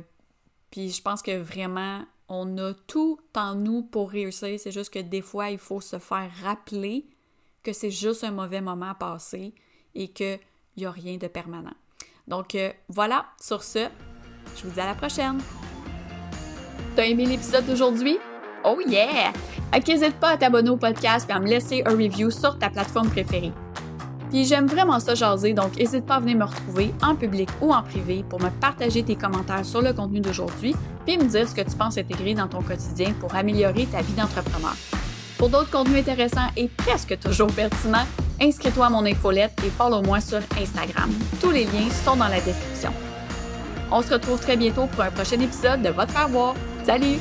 puis 0.70 0.90
je 0.90 1.02
pense 1.02 1.22
que 1.22 1.36
vraiment, 1.36 2.04
On 2.30 2.58
a 2.58 2.74
tout 2.74 3.18
en 3.34 3.54
nous 3.54 3.82
pour 3.82 4.10
réussir. 4.10 4.60
C'est 4.60 4.70
juste 4.70 4.92
que 4.92 4.98
des 4.98 5.22
fois, 5.22 5.50
il 5.50 5.58
faut 5.58 5.80
se 5.80 5.98
faire 5.98 6.30
rappeler 6.42 7.06
que 7.62 7.72
c'est 7.72 7.90
juste 7.90 8.22
un 8.22 8.32
mauvais 8.32 8.60
moment 8.60 8.90
à 8.90 8.94
passer 8.94 9.54
et 9.94 10.08
qu'il 10.08 10.38
n'y 10.76 10.84
a 10.84 10.90
rien 10.90 11.16
de 11.16 11.26
permanent. 11.26 11.72
Donc 12.28 12.54
euh, 12.54 12.70
voilà, 12.88 13.24
sur 13.40 13.62
ce, 13.62 13.88
je 14.56 14.64
vous 14.64 14.70
dis 14.70 14.80
à 14.80 14.86
la 14.86 14.94
prochaine. 14.94 15.38
T'as 16.94 17.04
aimé 17.04 17.24
l'épisode 17.26 17.64
d'aujourd'hui? 17.66 18.18
Oh 18.64 18.78
yeah! 18.86 19.32
N'hésite 19.72 20.16
pas 20.20 20.30
à 20.30 20.36
t'abonner 20.36 20.68
au 20.68 20.76
podcast 20.76 21.26
et 21.28 21.32
à 21.32 21.40
me 21.40 21.46
laisser 21.46 21.82
un 21.86 21.92
review 21.92 22.30
sur 22.30 22.58
ta 22.58 22.68
plateforme 22.68 23.08
préférée. 23.08 23.52
Puis 24.30 24.44
j'aime 24.44 24.66
vraiment 24.66 25.00
ça 25.00 25.14
jaser, 25.14 25.54
donc 25.54 25.76
n'hésite 25.76 26.04
pas 26.04 26.16
à 26.16 26.20
venir 26.20 26.36
me 26.36 26.44
retrouver 26.44 26.92
en 27.02 27.14
public 27.14 27.48
ou 27.62 27.72
en 27.72 27.82
privé 27.82 28.22
pour 28.28 28.42
me 28.42 28.50
partager 28.60 29.02
tes 29.02 29.16
commentaires 29.16 29.64
sur 29.64 29.80
le 29.80 29.94
contenu 29.94 30.20
d'aujourd'hui, 30.20 30.74
puis 31.06 31.16
me 31.16 31.24
dire 31.24 31.48
ce 31.48 31.54
que 31.54 31.62
tu 31.62 31.76
penses 31.76 31.96
intégrer 31.96 32.34
dans 32.34 32.46
ton 32.46 32.60
quotidien 32.60 33.14
pour 33.20 33.34
améliorer 33.34 33.86
ta 33.86 34.02
vie 34.02 34.12
d'entrepreneur. 34.12 34.76
Pour 35.38 35.48
d'autres 35.48 35.70
contenus 35.70 36.00
intéressants 36.00 36.50
et 36.56 36.68
presque 36.68 37.18
toujours 37.20 37.50
pertinents, 37.52 38.04
inscris-toi 38.40 38.86
à 38.86 38.90
mon 38.90 39.04
infolette 39.04 39.52
et 39.64 39.70
follow-moi 39.70 40.20
sur 40.20 40.40
Instagram. 40.60 41.10
Tous 41.40 41.50
les 41.50 41.64
liens 41.64 41.90
sont 42.04 42.16
dans 42.16 42.28
la 42.28 42.40
description. 42.40 42.92
On 43.90 44.02
se 44.02 44.12
retrouve 44.12 44.40
très 44.40 44.56
bientôt 44.56 44.86
pour 44.86 45.02
un 45.02 45.10
prochain 45.10 45.40
épisode 45.40 45.82
de 45.82 45.88
Votre 45.88 46.12
Faire 46.12 46.28
Salut! 46.84 47.18